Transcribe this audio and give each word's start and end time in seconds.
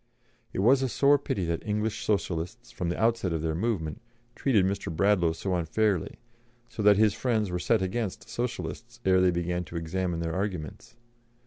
It 0.51 0.61
was 0.65 0.81
a 0.81 0.89
sore 0.89 1.19
pity 1.19 1.45
that 1.45 1.63
English 1.63 2.03
Socialists, 2.03 2.71
from 2.71 2.89
the 2.89 2.99
outset 2.99 3.33
of 3.33 3.43
their 3.43 3.53
movement, 3.53 4.01
treated 4.33 4.65
Mr. 4.65 4.91
Bradlaugh 4.91 5.33
so 5.33 5.53
unfairly, 5.53 6.15
so 6.69 6.81
that 6.81 6.97
his 6.97 7.13
friends 7.13 7.51
were 7.51 7.59
set 7.59 7.83
against 7.83 8.27
Socialists 8.27 8.99
ere 9.05 9.21
they 9.21 9.29
began 9.29 9.63
to 9.65 9.75
examine 9.75 10.19
their 10.19 10.33
arguments. 10.33 10.95